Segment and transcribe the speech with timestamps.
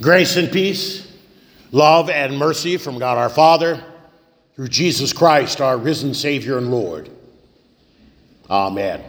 [0.00, 1.10] Grace and peace,
[1.72, 3.82] love and mercy from God our Father,
[4.54, 7.10] through Jesus Christ, our risen Savior and Lord.
[8.48, 9.02] Amen.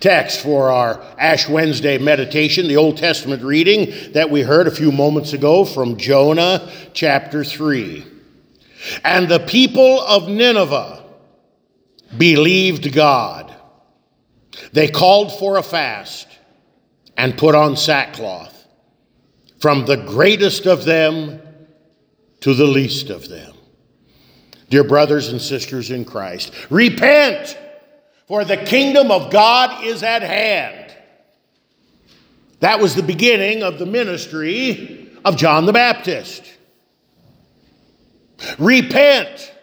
[0.00, 4.90] Text for our Ash Wednesday meditation, the Old Testament reading that we heard a few
[4.90, 8.04] moments ago from Jonah chapter 3.
[9.04, 11.04] And the people of Nineveh
[12.18, 13.54] believed God.
[14.72, 16.26] They called for a fast
[17.16, 18.51] and put on sackcloth
[19.62, 21.40] from the greatest of them
[22.40, 23.54] to the least of them.
[24.70, 27.56] Dear brothers and sisters in Christ, repent,
[28.26, 30.92] for the kingdom of God is at hand.
[32.58, 36.42] That was the beginning of the ministry of John the Baptist.
[38.58, 39.54] Repent,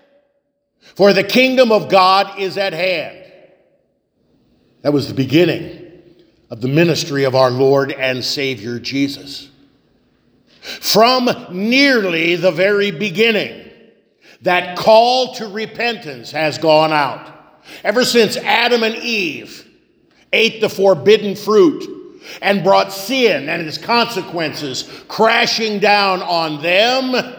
[0.95, 3.29] for the kingdom of God is at hand.
[4.81, 5.91] That was the beginning
[6.49, 9.48] of the ministry of our Lord and Savior Jesus.
[10.62, 13.70] From nearly the very beginning,
[14.41, 17.35] that call to repentance has gone out.
[17.84, 19.68] Ever since Adam and Eve
[20.32, 27.35] ate the forbidden fruit and brought sin and its consequences crashing down on them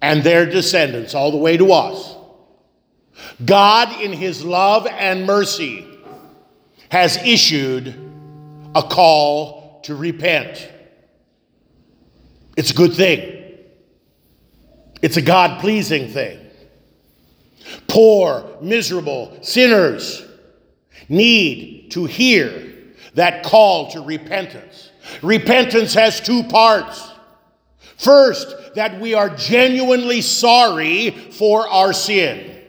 [0.00, 2.14] and their descendants all the way to us.
[3.44, 5.86] God, in his love and mercy,
[6.90, 7.94] has issued
[8.74, 10.70] a call to repent.
[12.56, 13.32] It's a good thing.
[15.02, 16.40] It's a God pleasing thing.
[17.86, 20.24] Poor, miserable sinners
[21.08, 22.74] need to hear
[23.14, 24.90] that call to repentance.
[25.22, 27.12] Repentance has two parts.
[27.96, 32.62] First, that we are genuinely sorry for our sin.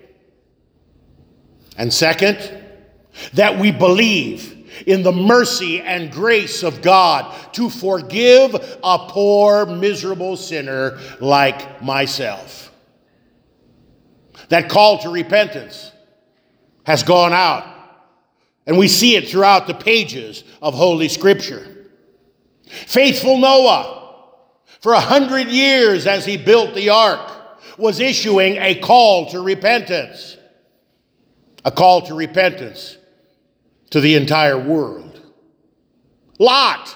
[1.78, 2.64] And second,
[3.34, 10.38] that we believe in the mercy and grace of God to forgive a poor, miserable
[10.38, 12.72] sinner like myself.
[14.50, 15.92] That call to repentance
[16.86, 17.66] has gone out,
[18.66, 21.88] and we see it throughout the pages of Holy Scripture.
[22.66, 24.24] Faithful Noah,
[24.82, 27.32] for a hundred years as he built the ark,
[27.78, 30.38] was issuing a call to repentance.
[31.66, 32.98] A call to repentance
[33.92, 35.22] to the entire world.
[36.40, 36.96] Lot,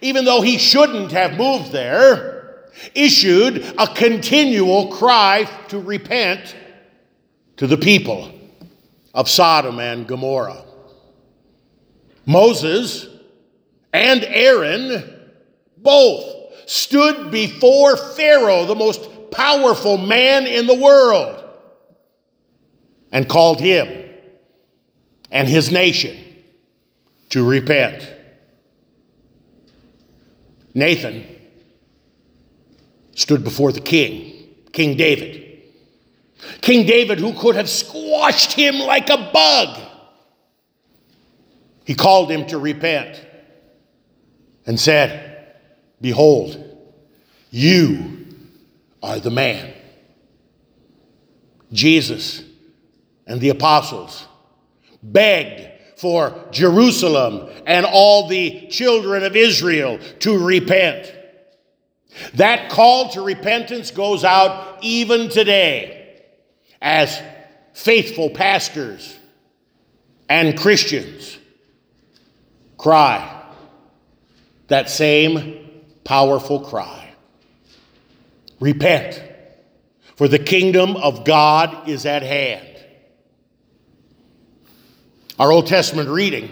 [0.00, 6.54] even though he shouldn't have moved there, issued a continual cry to repent
[7.56, 8.32] to the people
[9.14, 10.64] of Sodom and Gomorrah.
[12.24, 13.06] Moses
[13.92, 15.02] and Aaron
[15.78, 16.24] both
[16.66, 21.44] stood before Pharaoh, the most powerful man in the world,
[23.10, 24.04] and called him
[25.30, 26.16] and his nation
[27.30, 28.14] to repent.
[30.74, 31.24] Nathan
[33.14, 35.62] stood before the king, King David.
[36.60, 39.80] King David, who could have squashed him like a bug.
[41.84, 43.24] He called him to repent
[44.66, 45.54] and said,
[46.00, 46.64] Behold,
[47.50, 48.26] you
[49.02, 49.72] are the man.
[51.72, 52.42] Jesus
[53.26, 54.26] and the apostles
[55.02, 61.14] begged for Jerusalem and all the children of Israel to repent.
[62.34, 66.22] That call to repentance goes out even today
[66.80, 67.20] as
[67.74, 69.16] faithful pastors
[70.28, 71.38] and Christians
[72.76, 73.34] cry
[74.68, 77.08] that same powerful cry
[78.60, 79.22] Repent,
[80.16, 82.66] for the kingdom of God is at hand.
[85.38, 86.50] Our Old Testament reading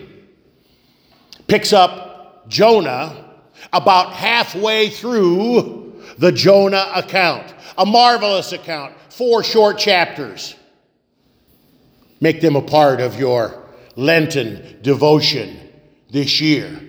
[1.49, 3.25] picks up Jonah
[3.73, 7.53] about halfway through the Jonah account.
[7.79, 10.55] A marvelous account, four short chapters.
[12.21, 13.65] Make them a part of your
[13.97, 15.59] Lenten devotion
[16.11, 16.81] this year.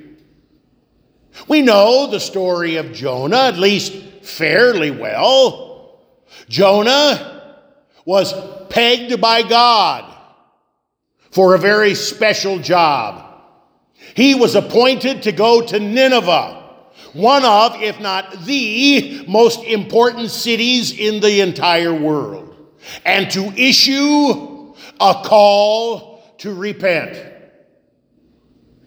[1.48, 6.00] We know the story of Jonah, at least fairly well.
[6.48, 7.56] Jonah
[8.06, 8.34] was
[8.70, 10.07] pegged by God
[11.38, 13.24] for a very special job.
[14.16, 16.64] He was appointed to go to Nineveh,
[17.14, 22.56] one of, if not the most important cities in the entire world,
[23.06, 27.24] and to issue a call to repent.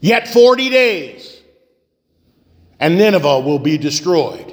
[0.00, 1.40] Yet 40 days,
[2.80, 4.52] and Nineveh will be destroyed.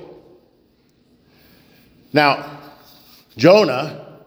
[2.13, 2.59] Now,
[3.35, 4.19] Jonah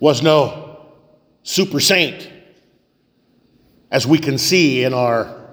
[0.00, 0.65] was no
[1.46, 2.28] super saint,
[3.88, 5.48] as we can see in our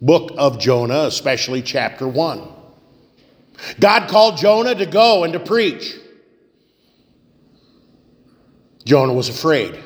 [0.00, 2.48] book of Jonah, especially chapter 1.
[3.78, 5.94] God called Jonah to go and to preach.
[8.86, 9.78] Jonah was afraid.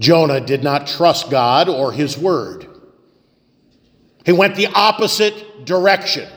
[0.00, 2.66] Jonah did not trust God or his word.
[4.26, 6.28] He went the opposite direction.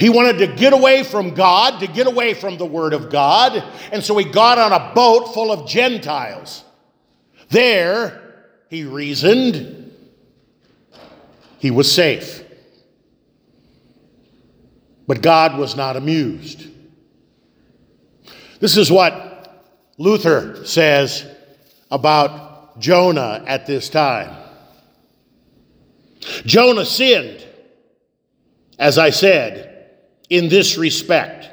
[0.00, 3.62] He wanted to get away from God, to get away from the Word of God,
[3.92, 6.64] and so he got on a boat full of Gentiles.
[7.50, 9.92] There, he reasoned,
[11.58, 12.42] he was safe.
[15.06, 16.66] But God was not amused.
[18.58, 19.64] This is what
[19.98, 21.24] Luther says
[21.90, 24.34] about Jonah at this time.
[26.44, 27.45] Jonah sinned,
[28.78, 29.90] as I said,
[30.28, 31.50] in this respect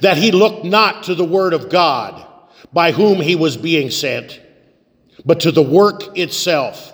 [0.00, 2.26] that he looked not to the word of God
[2.72, 4.40] by whom he was being sent,
[5.24, 6.92] but to the work itself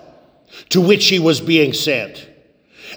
[0.69, 2.27] to which he was being sent,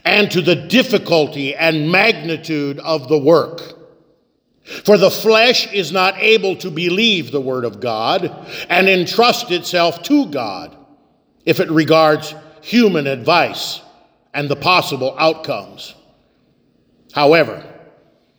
[0.04, 3.78] and to the difficulty and magnitude of the work.
[4.84, 8.32] For the flesh is not able to believe the word of God
[8.68, 10.76] and entrust itself to God
[11.44, 13.80] if it regards human advice
[14.32, 15.94] and the possible outcomes.
[17.12, 17.64] However,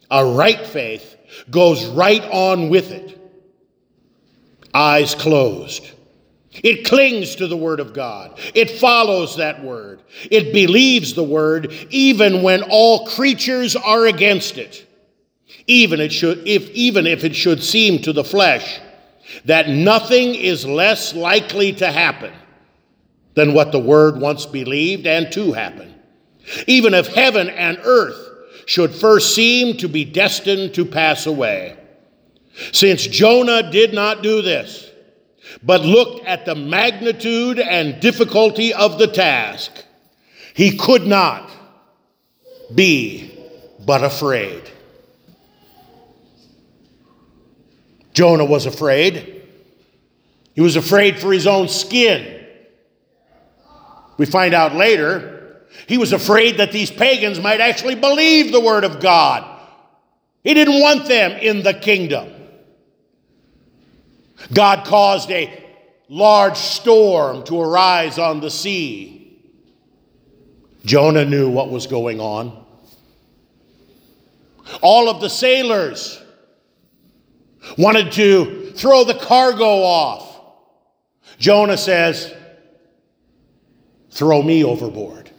[0.10, 1.16] a right faith
[1.50, 3.20] goes right on with it,
[4.74, 5.90] eyes closed.
[6.52, 8.40] It clings to the Word of God.
[8.54, 10.04] It follows that Word.
[10.30, 14.88] It believes the Word even when all creatures are against it.
[15.66, 18.80] Even, it should, if, even if it should seem to the flesh
[19.46, 22.34] that nothing is less likely to happen
[23.34, 25.96] than what the Word once believed and to happen.
[26.68, 28.33] Even if heaven and earth
[28.66, 31.78] should first seem to be destined to pass away.
[32.72, 34.90] Since Jonah did not do this,
[35.62, 39.72] but looked at the magnitude and difficulty of the task,
[40.54, 41.50] he could not
[42.74, 43.38] be
[43.86, 44.70] but afraid.
[48.14, 49.42] Jonah was afraid.
[50.54, 52.46] He was afraid for his own skin.
[54.18, 55.43] We find out later,
[55.88, 59.50] he was afraid that these pagans might actually believe the word of God.
[60.44, 62.32] He didn't want them in the kingdom.
[64.52, 65.64] God caused a
[66.10, 69.42] large storm to arise on the sea.
[70.86, 72.66] Jonah knew what was going on.
[74.82, 76.22] All of the sailors
[77.78, 80.42] wanted to throw the cargo off.
[81.38, 82.34] Jonah says,
[84.12, 85.32] Throw me overboard.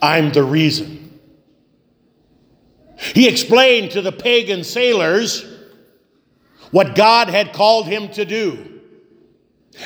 [0.00, 1.18] I'm the reason.
[2.96, 5.44] He explained to the pagan sailors
[6.70, 8.80] what God had called him to do.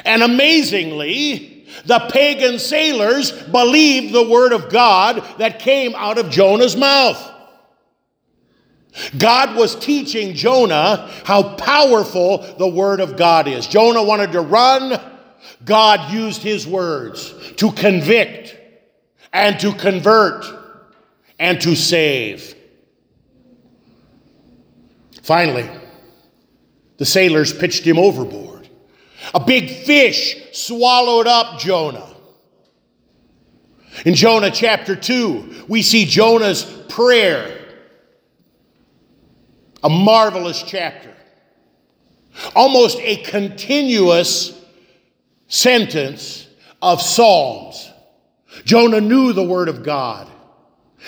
[0.05, 6.77] And amazingly, the pagan sailors believed the word of God that came out of Jonah's
[6.77, 7.31] mouth.
[9.17, 13.67] God was teaching Jonah how powerful the word of God is.
[13.67, 15.01] Jonah wanted to run.
[15.65, 18.59] God used his words to convict
[19.33, 20.45] and to convert
[21.39, 22.55] and to save.
[25.23, 25.69] Finally,
[26.99, 28.69] the sailors pitched him overboard.
[29.35, 32.09] A big fish swallowed up Jonah.
[34.05, 37.63] In Jonah chapter 2, we see Jonah's prayer
[39.83, 41.13] a marvelous chapter.
[42.55, 44.59] Almost a continuous
[45.49, 46.49] sentence
[46.81, 47.92] of Psalms.
[48.65, 50.29] Jonah knew the Word of God.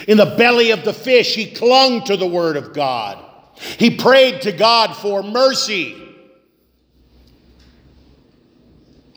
[0.09, 3.25] In the belly of the fish, he clung to the Word of God.
[3.57, 6.01] He prayed to God for mercy.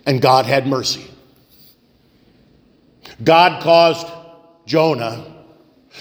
[0.06, 1.06] And God had mercy.
[3.24, 4.08] God caused
[4.66, 5.34] Jonah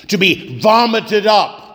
[0.08, 1.66] to be vomited up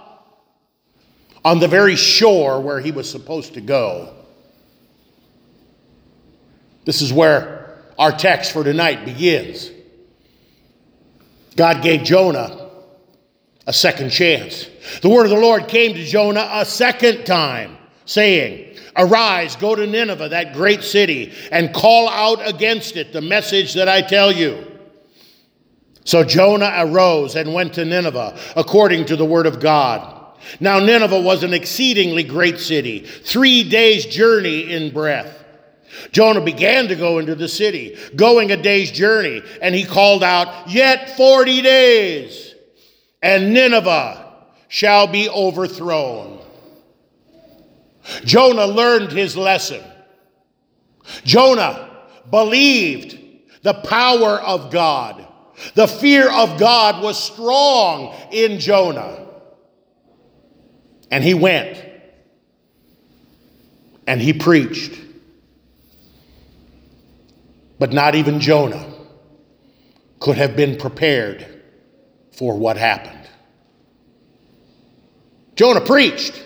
[1.44, 4.14] on the very shore where he was supposed to go.
[6.86, 9.72] This is where our text for tonight begins.
[11.62, 12.72] God gave Jonah
[13.68, 14.68] a second chance.
[15.04, 19.86] The word of the Lord came to Jonah a second time, saying, Arise, go to
[19.86, 24.66] Nineveh, that great city, and call out against it the message that I tell you.
[26.04, 30.18] So Jonah arose and went to Nineveh, according to the word of God.
[30.60, 35.41] Now, Nineveh was an exceedingly great city, three days' journey in breadth.
[36.12, 40.70] Jonah began to go into the city, going a day's journey, and he called out,
[40.70, 42.56] Yet 40 days,
[43.22, 44.34] and Nineveh
[44.68, 46.40] shall be overthrown.
[48.24, 49.84] Jonah learned his lesson.
[51.24, 51.90] Jonah
[52.30, 53.18] believed
[53.64, 55.28] the power of God.
[55.76, 59.28] The fear of God was strong in Jonah.
[61.12, 61.84] And he went
[64.08, 64.98] and he preached.
[67.82, 68.86] But not even Jonah
[70.20, 71.64] could have been prepared
[72.32, 73.28] for what happened.
[75.56, 76.46] Jonah preached,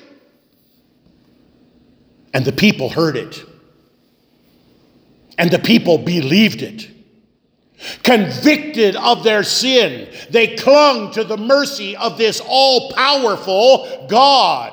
[2.33, 3.43] and the people heard it,
[5.37, 6.89] and the people believed it.
[8.01, 14.71] Convicted of their sin, they clung to the mercy of this all powerful God.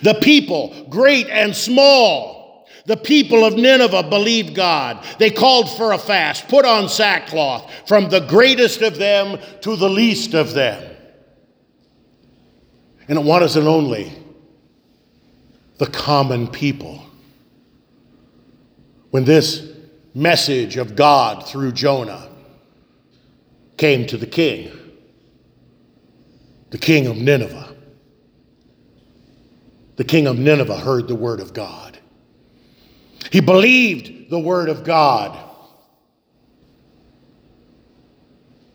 [0.00, 2.43] The people, great and small,
[2.86, 5.04] the people of Nineveh believed God.
[5.18, 9.88] They called for a fast, put on sackcloth, from the greatest of them to the
[9.88, 10.90] least of them.
[13.08, 14.12] And it wasn't only
[15.78, 17.04] the common people.
[19.10, 19.70] When this
[20.14, 22.28] message of God through Jonah
[23.76, 24.70] came to the king,
[26.70, 27.74] the king of Nineveh,
[29.96, 31.93] the king of Nineveh heard the word of God.
[33.34, 35.36] He believed the word of God.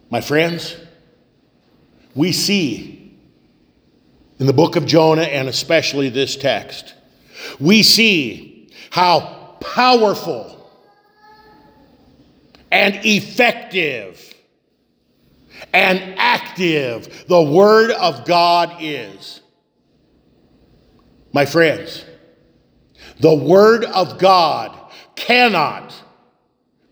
[0.09, 0.75] My friends,
[2.13, 3.17] we see
[4.37, 6.93] in the book of Jonah and especially this text,
[7.57, 10.69] we see how powerful
[12.69, 14.33] and effective
[15.71, 19.39] and active the Word of God is.
[21.31, 22.03] My friends,
[23.19, 24.77] the Word of God
[25.15, 25.93] cannot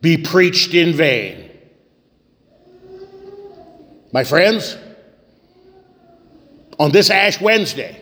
[0.01, 1.49] be preached in vain.
[4.11, 4.77] My friends,
[6.79, 8.01] on this Ash Wednesday,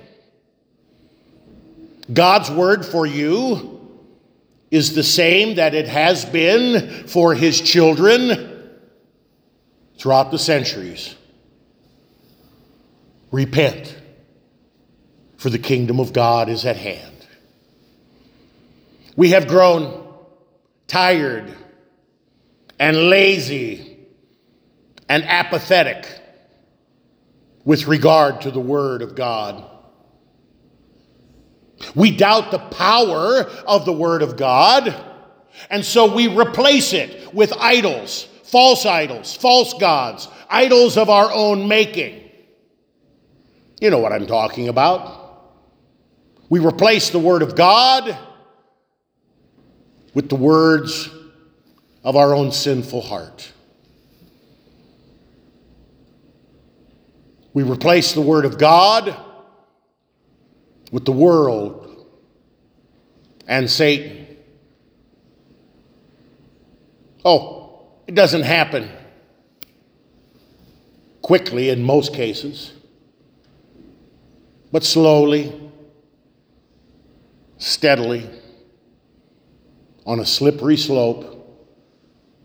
[2.12, 3.72] God's Word for you
[4.72, 8.80] is the same that it has been for His children
[9.98, 11.16] throughout the centuries.
[13.32, 13.96] Repent
[15.38, 17.15] for the kingdom of God is at hand.
[19.16, 20.14] We have grown
[20.88, 21.54] tired
[22.80, 23.98] and lazy
[25.08, 26.06] and apathetic
[27.64, 29.64] with regard to the Word of God.
[31.94, 34.94] We doubt the power of the Word of God,
[35.70, 41.68] and so we replace it with idols, false idols, false gods, idols of our own
[41.68, 42.22] making.
[43.80, 45.24] You know what I'm talking about.
[46.50, 48.18] We replace the Word of God
[50.16, 51.10] with the words
[52.04, 53.52] of our own sinful heart.
[57.54, 59.16] We replace the Word of God
[60.92, 62.08] with the world
[63.48, 64.26] and Satan.
[67.24, 68.90] Oh, it doesn't happen
[71.22, 72.72] quickly in most cases,
[74.72, 75.62] but slowly
[77.58, 78.30] steadily
[80.06, 81.32] on a slippery slope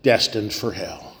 [0.03, 1.15] destined for hell.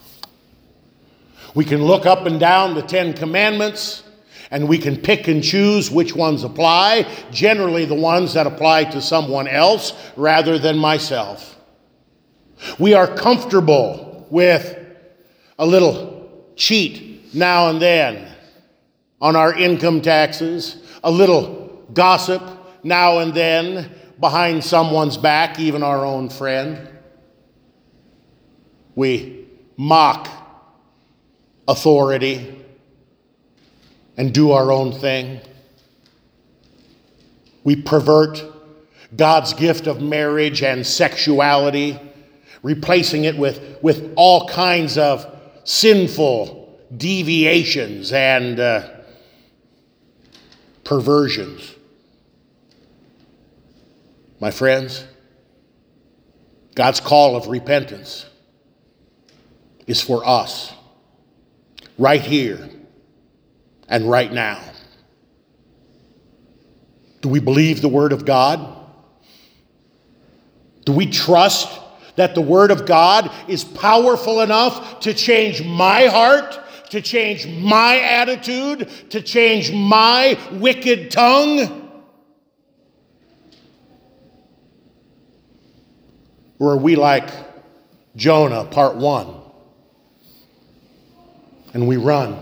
[1.53, 4.03] We can look up and down the Ten Commandments
[4.49, 9.01] and we can pick and choose which ones apply, generally, the ones that apply to
[9.01, 11.57] someone else rather than myself.
[12.77, 14.77] We are comfortable with
[15.57, 18.27] a little cheat now and then
[19.21, 22.41] on our income taxes, a little gossip
[22.83, 23.91] now and then
[24.21, 26.87] behind someone's back, even our own friend.
[28.95, 30.29] We mock
[31.67, 32.63] authority
[34.15, 35.41] and do our own thing.
[37.63, 38.43] We pervert
[39.15, 41.99] God's gift of marriage and sexuality,
[42.63, 45.25] replacing it with, with all kinds of
[45.63, 48.87] sinful deviations and uh,
[50.83, 51.75] perversions.
[54.41, 55.05] My friends,
[56.73, 58.25] God's call of repentance
[59.85, 60.73] is for us
[61.99, 62.67] right here
[63.87, 64.59] and right now.
[67.21, 68.83] Do we believe the Word of God?
[70.85, 71.79] Do we trust
[72.15, 77.99] that the Word of God is powerful enough to change my heart, to change my
[77.99, 81.80] attitude, to change my wicked tongue?
[86.61, 87.27] Or are we like
[88.15, 89.33] Jonah, part one?
[91.73, 92.37] And we run,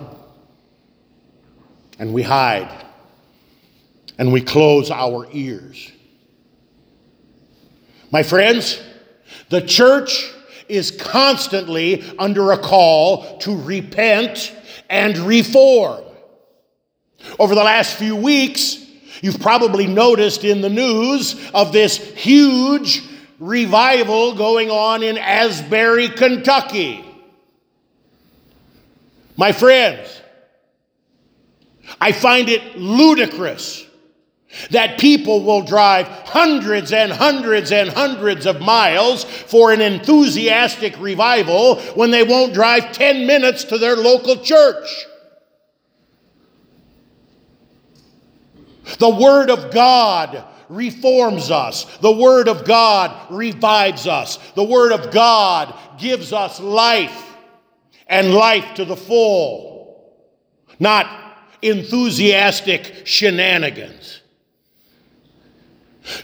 [2.00, 2.70] and we hide,
[4.18, 5.90] and we close our ears.
[8.12, 8.82] My friends,
[9.48, 10.30] the church
[10.68, 14.54] is constantly under a call to repent
[14.90, 16.04] and reform.
[17.40, 18.86] Over the last few weeks,
[19.22, 23.09] you've probably noticed in the news of this huge
[23.40, 27.06] revival going on in Asbury, Kentucky.
[29.38, 30.22] My friends,
[32.00, 33.86] I find it ludicrous
[34.72, 41.80] that people will drive hundreds and hundreds and hundreds of miles for an enthusiastic revival
[41.94, 45.06] when they won't drive 10 minutes to their local church.
[48.98, 51.98] The Word of God reforms us.
[51.98, 54.38] The Word of God revives us.
[54.54, 57.26] The Word of God gives us life
[58.08, 60.14] and life to the full,
[60.80, 61.08] not
[61.62, 64.22] enthusiastic shenanigans.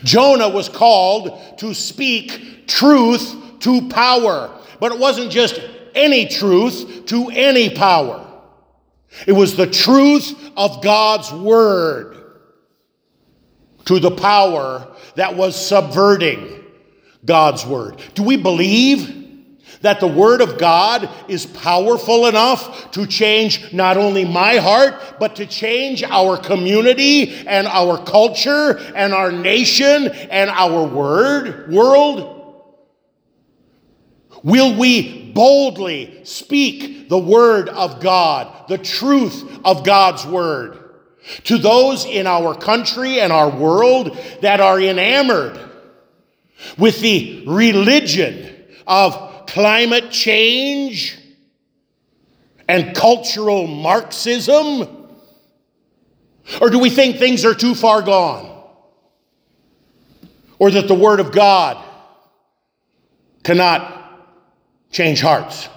[0.04, 5.60] Jonah was called to speak truth to power, but it wasn't just
[5.94, 8.22] any truth to any power.
[9.28, 12.16] It was the truth of God's Word
[13.86, 16.64] to the power that was subverting
[17.26, 18.02] God's Word.
[18.14, 19.24] Do we believe
[19.82, 25.36] that the Word of God is powerful enough to change not only my heart, but
[25.38, 32.32] to change our community and our culture and our nation and our word, world?
[34.44, 40.85] Will we boldly speak the Word of God, the truth of God's Word,
[41.46, 45.60] to those in our country and our world that are enamored
[46.78, 48.56] with the religion
[48.88, 51.18] of climate change
[52.68, 55.08] and cultural Marxism?
[56.62, 58.52] Or do we think things are too far gone?
[60.60, 61.84] Or that the Word of God
[63.44, 63.92] cannot
[64.92, 65.68] change hearts,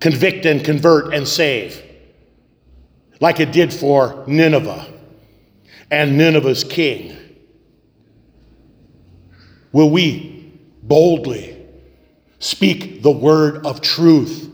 [0.00, 1.82] convict and convert and save,
[3.20, 4.86] like it did for Nineveh
[5.90, 7.16] and Nineveh's king?
[9.72, 10.52] Will we
[10.82, 11.66] boldly
[12.38, 14.50] speak the word of truth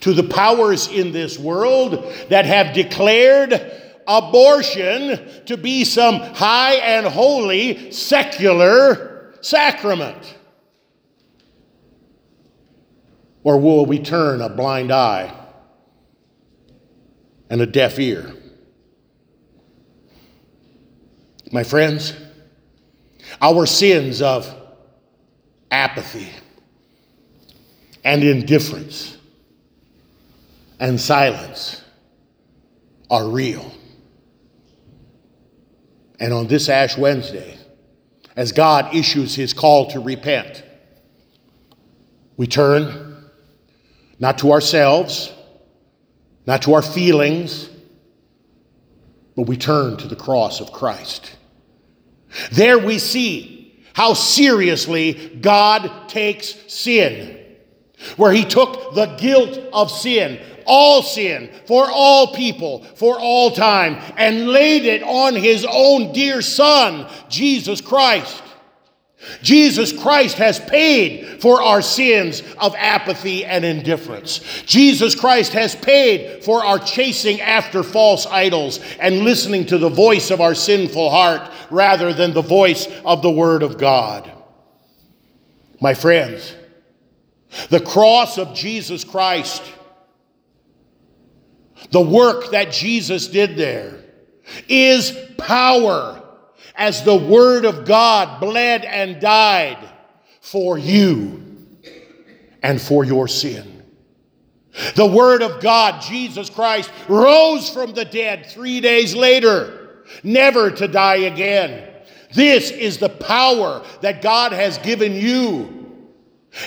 [0.00, 3.72] to the powers in this world that have declared
[4.06, 10.36] abortion to be some high and holy secular sacrament?
[13.42, 15.45] Or will we turn a blind eye
[17.50, 18.32] and a deaf ear?
[21.52, 22.14] My friends,
[23.40, 24.52] our sins of
[25.70, 26.28] apathy
[28.04, 29.16] and indifference
[30.78, 31.82] and silence
[33.10, 33.72] are real.
[36.18, 37.58] And on this Ash Wednesday,
[38.36, 40.62] as God issues his call to repent,
[42.36, 43.24] we turn
[44.18, 45.32] not to ourselves,
[46.46, 47.68] not to our feelings,
[49.36, 51.36] but we turn to the cross of Christ.
[52.52, 57.32] There we see how seriously God takes sin.
[58.16, 63.96] Where he took the guilt of sin, all sin, for all people, for all time,
[64.18, 68.42] and laid it on his own dear Son, Jesus Christ.
[69.42, 74.40] Jesus Christ has paid for our sins of apathy and indifference.
[74.64, 80.30] Jesus Christ has paid for our chasing after false idols and listening to the voice
[80.30, 84.30] of our sinful heart rather than the voice of the Word of God.
[85.80, 86.54] My friends,
[87.68, 89.62] the cross of Jesus Christ,
[91.90, 94.02] the work that Jesus did there,
[94.68, 96.22] is power
[96.76, 99.78] as the Word of God bled and died
[100.40, 101.42] for you
[102.62, 103.82] and for your sin.
[104.94, 110.86] The Word of God, Jesus Christ, rose from the dead three days later, never to
[110.86, 111.88] die again.
[112.34, 116.06] This is the power that God has given you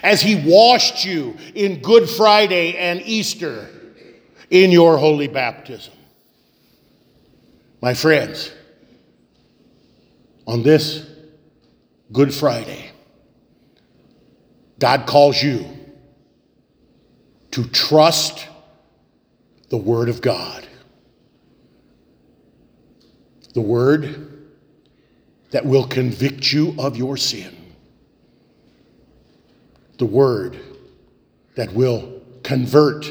[0.01, 3.69] as He washed you in Good Friday and Easter
[4.49, 5.93] in your holy baptism.
[7.81, 8.51] My friends,
[10.49, 11.05] on this
[12.11, 12.89] Good Friday,
[14.79, 15.63] God calls you
[17.51, 18.47] to trust
[19.69, 20.67] the Word of God.
[23.53, 24.49] The Word
[25.51, 27.55] that will convict you of your sin.
[29.99, 30.59] The Word
[31.53, 33.05] that will convert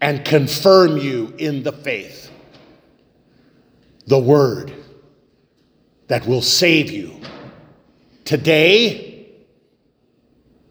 [0.00, 2.30] and confirm you in the faith.
[4.06, 4.72] The Word
[6.12, 7.18] that will save you
[8.26, 9.30] today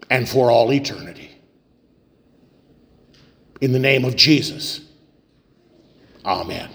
[0.07, 1.31] and for all eternity.
[3.59, 4.81] In the name of Jesus.
[6.23, 6.69] Amen.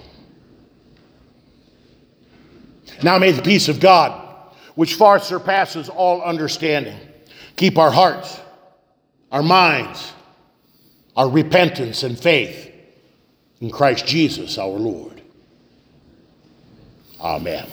[3.05, 4.21] Now may the peace of God,
[4.75, 6.99] which far surpasses all understanding,
[7.55, 8.41] keep our hearts,
[9.31, 10.13] our minds,
[11.15, 12.69] our repentance and faith
[13.61, 15.23] in Christ Jesus our Lord.
[17.21, 17.69] Amen.